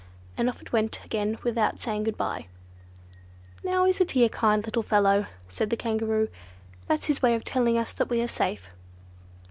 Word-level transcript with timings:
and 0.35 0.49
off 0.49 0.63
it 0.63 0.73
went 0.73 1.05
again 1.05 1.37
without 1.43 1.79
saying 1.79 2.03
good 2.03 2.17
bye. 2.17 2.47
"Now 3.63 3.85
isn't 3.85 4.09
he 4.09 4.23
a 4.23 4.29
kind 4.29 4.65
little 4.65 4.81
fellow?" 4.81 5.27
said 5.47 5.69
the 5.69 5.77
Kangaroo. 5.77 6.27
"That's 6.87 7.05
his 7.05 7.21
way 7.21 7.35
of 7.35 7.43
telling 7.43 7.77
us 7.77 7.91
that 7.91 8.09
we 8.09 8.19
are 8.21 8.27
safe." 8.27 8.67